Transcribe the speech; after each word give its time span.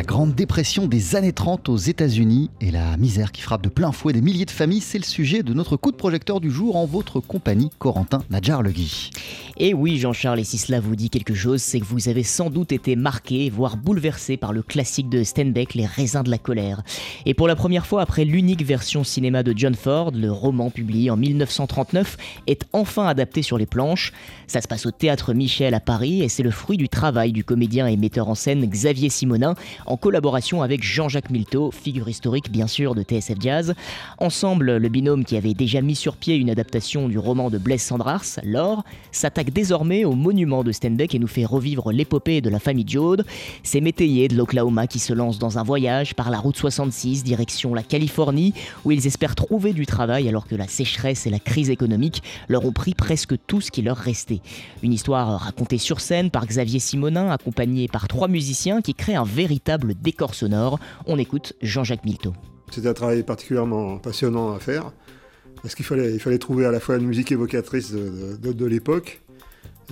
La 0.00 0.06
Grande 0.06 0.34
Dépression 0.34 0.86
des 0.86 1.14
années 1.14 1.34
30 1.34 1.68
aux 1.68 1.76
États-Unis 1.76 2.50
et 2.62 2.70
la 2.70 2.96
misère 2.96 3.32
qui 3.32 3.42
frappe 3.42 3.60
de 3.60 3.68
plein 3.68 3.92
fouet 3.92 4.14
des 4.14 4.22
milliers 4.22 4.46
de 4.46 4.50
familles, 4.50 4.80
c'est 4.80 4.96
le 4.96 5.04
sujet 5.04 5.42
de 5.42 5.52
notre 5.52 5.76
coup 5.76 5.90
de 5.90 5.96
projecteur 5.96 6.40
du 6.40 6.50
jour 6.50 6.76
en 6.76 6.86
votre 6.86 7.20
compagnie, 7.20 7.68
Corentin 7.78 8.22
Nadjar-Legui. 8.30 9.10
Et 9.58 9.74
oui, 9.74 9.98
Jean-Charles, 9.98 10.40
et 10.40 10.44
si 10.44 10.56
cela 10.56 10.80
vous 10.80 10.96
dit 10.96 11.10
quelque 11.10 11.34
chose, 11.34 11.60
c'est 11.60 11.80
que 11.80 11.84
vous 11.84 12.08
avez 12.08 12.22
sans 12.22 12.48
doute 12.48 12.72
été 12.72 12.96
marqué, 12.96 13.50
voire 13.50 13.76
bouleversé 13.76 14.38
par 14.38 14.54
le 14.54 14.62
classique 14.62 15.10
de 15.10 15.22
Steinbeck, 15.22 15.74
Les 15.74 15.84
raisins 15.84 16.22
de 16.22 16.30
la 16.30 16.38
colère. 16.38 16.80
Et 17.26 17.34
pour 17.34 17.46
la 17.46 17.54
première 17.54 17.84
fois 17.84 18.00
après 18.00 18.24
l'unique 18.24 18.64
version 18.64 19.04
cinéma 19.04 19.42
de 19.42 19.52
John 19.54 19.74
Ford, 19.74 20.12
le 20.14 20.32
roman 20.32 20.70
publié 20.70 21.10
en 21.10 21.18
1939 21.18 22.16
est 22.46 22.64
enfin 22.72 23.06
adapté 23.06 23.42
sur 23.42 23.58
les 23.58 23.66
planches. 23.66 24.14
Ça 24.46 24.62
se 24.62 24.66
passe 24.66 24.86
au 24.86 24.92
théâtre 24.92 25.34
Michel 25.34 25.74
à 25.74 25.80
Paris 25.80 26.22
et 26.22 26.30
c'est 26.30 26.42
le 26.42 26.50
fruit 26.50 26.78
du 26.78 26.88
travail 26.88 27.32
du 27.32 27.44
comédien 27.44 27.86
et 27.86 27.98
metteur 27.98 28.30
en 28.30 28.34
scène 28.34 28.64
Xavier 28.64 29.10
Simonin 29.10 29.56
en 29.90 29.96
collaboration 29.96 30.62
avec 30.62 30.84
Jean-Jacques 30.84 31.30
Milteau, 31.30 31.72
figure 31.72 32.08
historique 32.08 32.50
bien 32.50 32.68
sûr 32.68 32.94
de 32.94 33.02
TSF 33.02 33.40
Jazz. 33.40 33.74
Ensemble, 34.18 34.76
le 34.76 34.88
binôme 34.88 35.24
qui 35.24 35.36
avait 35.36 35.52
déjà 35.52 35.80
mis 35.80 35.96
sur 35.96 36.16
pied 36.16 36.36
une 36.36 36.48
adaptation 36.48 37.08
du 37.08 37.18
roman 37.18 37.50
de 37.50 37.58
Blaise 37.58 37.82
Sandrars, 37.82 38.24
L'Or, 38.44 38.84
s'attaque 39.10 39.50
désormais 39.50 40.04
au 40.04 40.12
monument 40.12 40.62
de 40.62 40.70
Steinbeck 40.70 41.14
et 41.16 41.18
nous 41.18 41.26
fait 41.26 41.44
revivre 41.44 41.90
l'épopée 41.90 42.40
de 42.40 42.48
la 42.48 42.60
famille 42.60 42.84
Jode, 42.86 43.26
ces 43.64 43.80
métayers 43.80 44.28
de 44.28 44.36
l'Oklahoma 44.36 44.86
qui 44.86 45.00
se 45.00 45.12
lancent 45.12 45.40
dans 45.40 45.58
un 45.58 45.64
voyage 45.64 46.14
par 46.14 46.30
la 46.30 46.38
route 46.38 46.56
66 46.56 47.24
direction 47.24 47.74
la 47.74 47.82
Californie 47.82 48.54
où 48.84 48.92
ils 48.92 49.08
espèrent 49.08 49.34
trouver 49.34 49.72
du 49.72 49.86
travail 49.86 50.28
alors 50.28 50.46
que 50.46 50.54
la 50.54 50.68
sécheresse 50.68 51.26
et 51.26 51.30
la 51.30 51.40
crise 51.40 51.68
économique 51.68 52.22
leur 52.48 52.64
ont 52.64 52.72
pris 52.72 52.94
presque 52.94 53.34
tout 53.48 53.60
ce 53.60 53.72
qui 53.72 53.82
leur 53.82 53.96
restait. 53.96 54.40
Une 54.84 54.92
histoire 54.92 55.40
racontée 55.40 55.78
sur 55.78 56.00
scène 56.00 56.30
par 56.30 56.46
Xavier 56.46 56.78
Simonin 56.78 57.28
accompagné 57.30 57.88
par 57.88 58.06
trois 58.06 58.28
musiciens 58.28 58.82
qui 58.82 58.94
créent 58.94 59.16
un 59.16 59.24
véritable 59.24 59.79
décor 59.94 60.34
sonore. 60.34 60.78
On 61.06 61.18
écoute 61.18 61.54
Jean-Jacques 61.62 62.04
Milteau. 62.04 62.32
C'était 62.70 62.88
un 62.88 62.94
travail 62.94 63.22
particulièrement 63.22 63.98
passionnant 63.98 64.52
à 64.52 64.58
faire 64.58 64.92
parce 65.62 65.74
qu'il 65.74 65.84
fallait, 65.84 66.38
trouver 66.38 66.64
à 66.64 66.70
la 66.70 66.80
fois 66.80 66.96
une 66.96 67.06
musique 67.06 67.32
évocatrice 67.32 67.92
de 67.92 68.66
l'époque, 68.66 69.20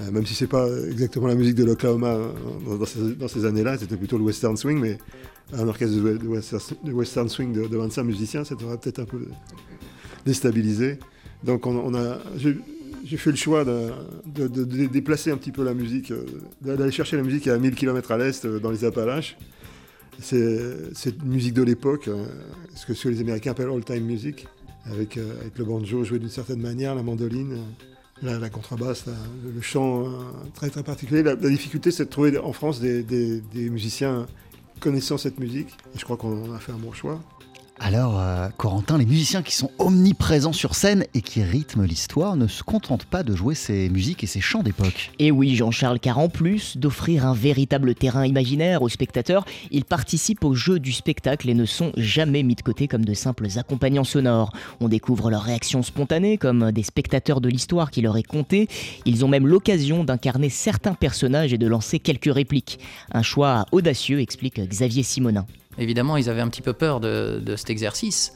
euh, 0.01 0.11
même 0.11 0.27
si 0.27 0.35
c'est 0.35 0.47
pas 0.47 0.67
exactement 0.89 1.27
la 1.27 1.35
musique 1.35 1.55
de 1.55 1.65
l'Oklahoma 1.65 2.09
euh, 2.09 2.79
dans, 3.19 3.29
ces, 3.29 3.45
années-là, 3.45 3.79
c'était 3.79 3.97
plutôt 3.97 4.19
le 4.19 4.25
western 4.25 4.57
swing, 4.57 4.79
mais 4.79 4.99
un 5.53 5.67
orchestre 5.67 5.97
de, 5.97 6.93
western, 6.93 7.29
swing 7.29 7.53
de, 7.53 7.77
25 7.77 8.03
musiciens, 8.05 8.45
ça 8.45 8.55
devrait 8.55 8.79
peut-être 8.79 9.01
un 9.01 9.05
peu 9.05 9.27
déstabiliser. 10.25 10.99
Donc 11.43 11.67
on, 11.67 11.95
a, 11.95 12.19
j'ai 12.37 13.17
fait 13.17 13.31
le 13.31 13.37
choix 13.37 13.65
de, 13.65 14.47
déplacer 14.87 15.31
un 15.31 15.37
petit 15.37 15.53
peu 15.53 15.65
la 15.65 15.75
musique, 15.75 16.11
euh, 16.11 16.25
d'aller 16.61 16.93
chercher 16.93 17.17
la 17.17 17.23
musique 17.23 17.49
à 17.49 17.59
1000 17.59 17.75
km 17.75 18.13
à 18.13 18.19
l'est 18.19 18.47
dans 18.47 18.71
les 18.71 18.85
Appalaches. 18.85 19.37
C'est 20.21 20.95
cette 20.95 21.23
musique 21.23 21.55
de 21.55 21.63
l'époque, 21.63 22.11
ce 22.75 22.87
que 22.87 23.09
les 23.09 23.21
Américains 23.21 23.53
appellent 23.53 23.71
all-time 23.71 24.05
music, 24.05 24.47
avec, 24.85 25.17
avec 25.17 25.57
le 25.59 25.65
banjo 25.65 26.03
joué 26.03 26.19
d'une 26.19 26.29
certaine 26.29 26.61
manière, 26.61 26.95
la 26.95 27.03
mandoline 27.03 27.59
la, 28.23 28.51
contrebasse, 28.51 29.05
le 29.45 29.61
chant 29.61 30.07
euh, 30.07 30.09
très 30.55 30.71
très 30.71 30.83
particulier. 30.83 31.23
La, 31.23 31.37
difficulté, 31.37 31.91
c'est 31.91 32.07
de 32.07 32.11
trouver 32.11 32.37
en 32.39 32.53
France 32.53 32.81
des, 32.81 33.43
musiciens 33.55 34.27
connaissant 34.81 35.19
cette 35.19 35.39
musique. 35.39 35.69
Je 35.95 36.05
crois 36.05 36.17
qu'on 36.17 36.55
a 36.55 36.59
fait 36.59 36.73
un 36.73 36.79
bon 36.79 36.93
choix. 36.93 37.21
Alors, 37.81 38.19
euh, 38.19 38.49
Corentin, 38.57 38.99
les 38.99 39.07
musiciens 39.07 39.43
qui 39.43 39.55
sont 39.55 39.71
omniprésents 39.79 40.53
sur 40.53 40.75
scène 40.75 41.05
et 41.15 41.23
qui 41.23 41.43
rythment 41.43 41.85
l'histoire 41.85 42.35
ne 42.35 42.49
se 42.49 42.63
contentent 42.65 43.05
pas 43.05 43.23
de 43.23 43.37
jouer 43.37 43.55
ces 43.55 43.89
musiques 43.89 44.25
et 44.25 44.27
ces 44.27 44.41
chants 44.41 44.65
d'époque. 44.65 45.13
Et 45.21 45.31
oui, 45.31 45.55
Jean-Charles, 45.55 46.01
car 46.01 46.19
en 46.19 46.29
plus 46.29 46.77
d'offrir 46.77 47.25
un 47.25 47.35
véritable 47.35 47.95
terrain 47.95 48.27
imaginaire 48.27 48.83
aux 48.83 48.89
spectateurs, 48.89 49.45
ils 49.71 49.85
participent 49.85 50.45
au 50.45 50.55
jeu 50.55 50.81
du 50.81 50.93
spectacle 50.93 51.49
et 51.49 51.55
ne 51.55 51.65
sont 51.67 51.93
jamais 51.97 52.43
mis 52.43 52.57
de 52.57 52.63
côté 52.63 52.89
comme 52.89 53.05
de 53.05 53.15
simples 53.15 53.47
accompagnants 53.57 54.05
sonores. 54.05 54.53
On 54.81 54.89
découvre 54.89 55.31
leurs 55.31 55.45
réactions 55.45 55.83
spontanées 55.83 56.37
comme 56.37 56.73
des 56.73 56.83
spectateurs 56.83 57.41
de 57.41 57.49
l'histoire 57.49 57.91
qui 57.93 58.03
leur 58.03 58.17
est 58.17 58.23
contée. 58.25 58.69
Ils 59.07 59.25
ont 59.25 59.29
même 59.29 59.47
l'occasion 59.47 60.03
d'incarner 60.03 60.51
certains 60.51 60.95
personnages 60.95 61.53
et 61.53 61.59
de 61.59 61.67
lancer 61.67 62.01
quelques 62.01 62.33
répliques. 62.33 62.81
Un 63.13 63.23
choix 63.23 63.67
audacieux, 63.71 64.21
explique 64.21 64.61
Xavier 64.61 65.05
Simonin. 65.05 65.47
Évidemment, 65.79 66.17
ils 66.17 66.29
avaient 66.29 66.41
un 66.41 66.49
petit 66.49 66.63
peu 66.63 66.73
peur 66.73 67.01
de, 67.01 67.55
cet 67.57 67.71
exercice 67.71 68.35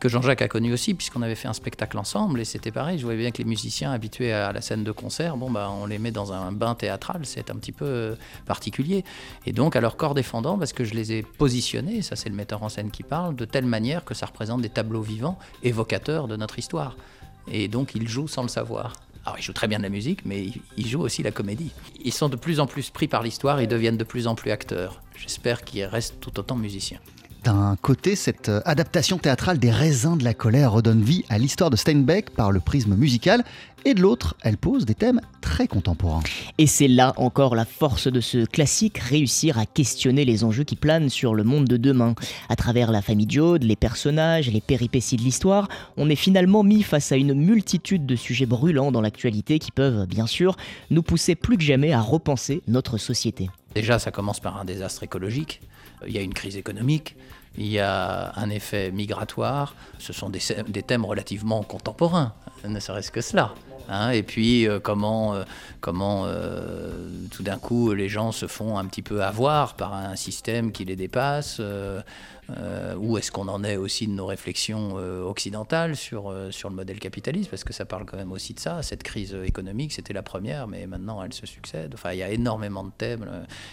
que 0.00 0.08
Jean-Jacques 0.08 0.42
a 0.42 0.48
connu 0.48 0.72
aussi, 0.72 0.94
puisqu'on 0.94 1.22
avait 1.22 1.34
fait 1.34 1.48
un 1.48 1.52
spectacle 1.52 1.98
ensemble, 1.98 2.40
et 2.40 2.44
c'était 2.44 2.70
pareil, 2.70 3.00
je 3.00 3.04
voyais 3.04 3.18
bien 3.18 3.32
que 3.32 3.38
les 3.38 3.44
musiciens 3.44 3.90
habitués 3.90 4.32
à 4.32 4.52
la 4.52 4.60
scène 4.60 4.84
de 4.84 4.92
concert, 4.92 5.36
bon, 5.36 5.50
bah, 5.50 5.68
on 5.72 5.86
les 5.86 5.98
met 5.98 6.12
dans 6.12 6.32
un 6.32 6.52
bain 6.52 6.76
théâtral, 6.76 7.22
c'est 7.24 7.50
un 7.50 7.56
petit 7.56 7.72
peu 7.72 7.84
euh, 7.84 8.14
particulier. 8.46 9.04
Et 9.44 9.52
donc, 9.52 9.74
à 9.74 9.80
leur 9.80 9.96
corps 9.96 10.14
défendant, 10.14 10.56
parce 10.56 10.72
que 10.72 10.84
je 10.84 10.94
les 10.94 11.12
ai 11.14 11.22
positionnés, 11.22 12.02
ça 12.02 12.14
c'est 12.14 12.28
le 12.28 12.36
metteur 12.36 12.62
en 12.62 12.68
scène 12.68 12.92
qui 12.92 13.02
parle, 13.02 13.34
de 13.34 13.44
telle 13.44 13.66
manière 13.66 14.04
que 14.04 14.14
ça 14.14 14.26
représente 14.26 14.62
des 14.62 14.68
tableaux 14.68 15.02
vivants, 15.02 15.36
évocateurs 15.64 16.28
de 16.28 16.36
notre 16.36 16.60
histoire. 16.60 16.96
Et 17.50 17.66
donc, 17.66 17.96
ils 17.96 18.06
jouent 18.06 18.28
sans 18.28 18.42
le 18.42 18.48
savoir. 18.48 18.92
Alors, 19.28 19.38
ils 19.38 19.42
jouent 19.42 19.52
très 19.52 19.68
bien 19.68 19.76
de 19.76 19.82
la 19.82 19.90
musique, 19.90 20.24
mais 20.24 20.46
ils 20.78 20.86
jouent 20.86 21.02
aussi 21.02 21.22
la 21.22 21.32
comédie. 21.32 21.70
Ils 22.02 22.14
sont 22.14 22.30
de 22.30 22.36
plus 22.36 22.60
en 22.60 22.66
plus 22.66 22.88
pris 22.88 23.08
par 23.08 23.22
l'histoire 23.22 23.60
et 23.60 23.66
deviennent 23.66 23.98
de 23.98 24.04
plus 24.04 24.26
en 24.26 24.34
plus 24.34 24.50
acteurs. 24.50 25.02
J'espère 25.16 25.64
qu'ils 25.64 25.84
restent 25.84 26.18
tout 26.18 26.38
autant 26.38 26.56
musiciens. 26.56 26.98
D'un 27.48 27.76
côté, 27.80 28.14
cette 28.14 28.50
euh, 28.50 28.60
adaptation 28.66 29.16
théâtrale 29.16 29.58
des 29.58 29.70
raisins 29.70 30.18
de 30.18 30.24
la 30.24 30.34
colère 30.34 30.70
redonne 30.70 31.00
vie 31.00 31.24
à 31.30 31.38
l'histoire 31.38 31.70
de 31.70 31.76
Steinbeck 31.76 32.28
par 32.28 32.52
le 32.52 32.60
prisme 32.60 32.94
musical, 32.94 33.42
et 33.86 33.94
de 33.94 34.02
l'autre, 34.02 34.36
elle 34.42 34.58
pose 34.58 34.84
des 34.84 34.94
thèmes 34.94 35.22
très 35.40 35.66
contemporains. 35.66 36.20
Et 36.58 36.66
c'est 36.66 36.88
là 36.88 37.14
encore 37.16 37.54
la 37.54 37.64
force 37.64 38.06
de 38.06 38.20
ce 38.20 38.44
classique, 38.44 38.98
réussir 38.98 39.56
à 39.56 39.64
questionner 39.64 40.26
les 40.26 40.44
enjeux 40.44 40.64
qui 40.64 40.76
planent 40.76 41.08
sur 41.08 41.34
le 41.34 41.42
monde 41.42 41.64
de 41.64 41.78
demain. 41.78 42.14
À 42.50 42.56
travers 42.56 42.92
la 42.92 43.00
famille 43.00 43.30
Jode, 43.30 43.62
les 43.62 43.76
personnages, 43.76 44.50
les 44.50 44.60
péripéties 44.60 45.16
de 45.16 45.22
l'histoire, 45.22 45.68
on 45.96 46.10
est 46.10 46.16
finalement 46.16 46.62
mis 46.62 46.82
face 46.82 47.12
à 47.12 47.16
une 47.16 47.32
multitude 47.32 48.04
de 48.04 48.14
sujets 48.14 48.44
brûlants 48.44 48.92
dans 48.92 49.00
l'actualité 49.00 49.58
qui 49.58 49.70
peuvent, 49.70 50.06
bien 50.06 50.26
sûr, 50.26 50.58
nous 50.90 51.02
pousser 51.02 51.34
plus 51.34 51.56
que 51.56 51.64
jamais 51.64 51.94
à 51.94 52.02
repenser 52.02 52.60
notre 52.68 52.98
société. 52.98 53.48
Déjà, 53.78 54.00
ça 54.00 54.10
commence 54.10 54.40
par 54.40 54.56
un 54.56 54.64
désastre 54.64 55.04
écologique. 55.04 55.60
Il 56.04 56.12
y 56.12 56.18
a 56.18 56.20
une 56.20 56.34
crise 56.34 56.56
économique, 56.56 57.14
il 57.56 57.68
y 57.68 57.78
a 57.78 58.32
un 58.34 58.50
effet 58.50 58.90
migratoire. 58.90 59.76
Ce 60.00 60.12
sont 60.12 60.30
des, 60.30 60.40
thèmes 60.82 61.04
relativement 61.04 61.62
contemporains, 61.62 62.34
ne 62.64 62.80
serait-ce 62.80 63.12
que 63.12 63.20
cela. 63.20 63.54
Hein. 63.88 64.10
et 64.10 64.22
puis 64.22 64.68
euh, 64.68 64.80
comment, 64.80 65.34
euh, 65.34 65.44
comment 65.80 66.24
euh, 66.26 66.90
tout 67.30 67.42
d'un 67.42 67.56
coup 67.56 67.94
les 67.94 68.08
gens 68.08 68.32
se 68.32 68.46
font 68.46 68.76
un 68.76 68.84
petit 68.84 69.02
peu 69.02 69.22
avoir 69.22 69.74
par 69.74 69.94
un 69.94 70.16
système 70.16 70.72
qui 70.72 70.84
les 70.84 70.96
dépasse. 70.96 71.60
Où 72.98 73.18
est-ce 73.18 73.30
qu'on 73.30 73.46
en 73.48 73.62
est 73.62 73.76
aussi 73.76 74.06
de 74.06 74.12
nos 74.12 74.24
réflexions 74.24 74.94
occidentales 74.94 75.96
sur, 75.96 76.34
sur 76.50 76.70
le 76.70 76.76
modèle 76.76 76.98
capitaliste? 76.98 77.50
Parce 77.50 77.62
que 77.62 77.74
ça 77.74 77.84
parle 77.84 78.06
quand 78.06 78.16
même 78.16 78.32
aussi 78.32 78.54
de 78.54 78.60
ça. 78.60 78.82
Cette 78.82 79.02
crise 79.02 79.36
économique, 79.44 79.92
c'était 79.92 80.14
la 80.14 80.22
première, 80.22 80.66
mais 80.66 80.86
maintenant 80.86 81.22
elle 81.22 81.34
se 81.34 81.44
succède. 81.44 81.92
Enfin, 81.92 82.12
il 82.12 82.18
y 82.18 82.22
a 82.22 82.30
énormément 82.30 82.84
de 82.84 82.90
thèmes 82.96 83.26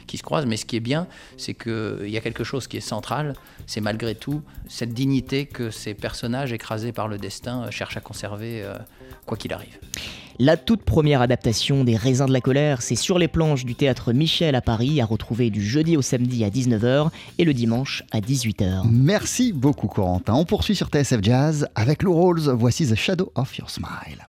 qui 0.07 0.17
se 0.17 0.23
croisent. 0.23 0.45
Mais 0.45 0.57
ce 0.57 0.65
qui 0.65 0.75
est 0.75 0.81
bien, 0.81 1.07
c'est 1.37 1.53
qu'il 1.53 2.09
y 2.09 2.17
a 2.17 2.21
quelque 2.21 2.43
chose 2.43 2.67
qui 2.67 2.75
est 2.75 2.81
central. 2.81 3.35
C'est 3.65 3.81
malgré 3.81 4.13
tout 4.13 4.41
cette 4.67 4.93
dignité 4.93 5.45
que 5.45 5.71
ces 5.71 5.93
personnages 5.93 6.51
écrasés 6.51 6.91
par 6.91 7.07
le 7.07 7.17
destin 7.17 7.71
cherchent 7.71 7.97
à 7.97 8.01
conserver, 8.01 8.69
quoi 9.25 9.37
qu'il 9.37 9.53
arrive. 9.53 9.79
La 10.37 10.57
toute 10.57 10.83
première 10.83 11.21
adaptation 11.21 11.83
des 11.85 11.95
Raisins 11.95 12.25
de 12.25 12.33
la 12.33 12.41
colère, 12.41 12.81
c'est 12.81 12.95
sur 12.95 13.17
les 13.17 13.29
planches 13.29 13.63
du 13.63 13.73
théâtre 13.73 14.11
Michel 14.11 14.55
à 14.55 14.61
Paris, 14.61 14.99
à 14.99 15.05
retrouver 15.05 15.49
du 15.49 15.61
jeudi 15.61 15.95
au 15.95 16.01
samedi 16.01 16.43
à 16.43 16.49
19h 16.49 17.09
et 17.37 17.45
le 17.45 17.53
dimanche 17.53 18.03
à 18.11 18.19
18h. 18.19 18.81
Merci 18.89 19.53
beaucoup 19.53 19.87
Corentin. 19.87 20.33
On 20.33 20.45
poursuit 20.45 20.75
sur 20.75 20.87
TSF 20.87 21.19
Jazz 21.21 21.67
avec 21.75 22.03
Lou 22.03 22.13
Rolls. 22.13 22.49
Voici 22.49 22.85
The 22.85 22.95
Shadow 22.95 23.31
of 23.35 23.57
Your 23.57 23.69
Smile. 23.69 24.23